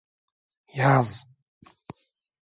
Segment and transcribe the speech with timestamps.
[0.75, 1.25] Yaz…